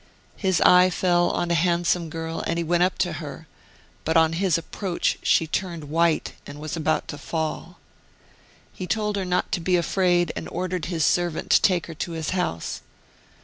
His 0.35 0.59
eye 0.61 0.89
fell 0.89 1.29
on 1.29 1.51
a 1.51 1.53
handsome 1.53 2.09
girl, 2.09 2.43
and 2.47 2.57
he 2.57 2.63
went 2.63 2.81
up 2.81 2.97
to 2.97 3.13
her, 3.21 3.45
but 4.03 4.17
on 4.17 4.33
his 4.33 4.57
approach 4.57 5.19
she 5.21 5.45
turned 5.45 5.91
white 5.91 6.33
and 6.47 6.59
was 6.59 6.75
about 6.75 7.07
to 7.09 7.19
fall. 7.19 7.77
Pie 8.79 8.85
told 8.85 9.15
her 9.15 9.25
not 9.25 9.51
to 9.51 9.59
be 9.61 9.77
afraid, 9.77 10.31
and 10.35 10.49
ordered 10.49 10.85
his 10.85 11.05
servant 11.05 11.51
to 11.51 11.61
take 11.61 11.85
her 11.85 11.93
to 11.93 12.13
his 12.13 12.31
house. 12.31 12.81